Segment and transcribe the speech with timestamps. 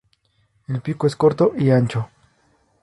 [0.67, 2.09] El pico es corto y ancho.